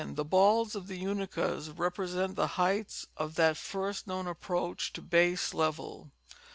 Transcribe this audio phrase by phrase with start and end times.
[0.03, 5.03] The balds of the Unakas represent the heights of that first known approach to a
[5.03, 6.09] base level.